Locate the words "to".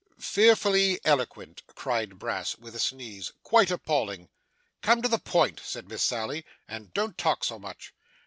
5.03-5.07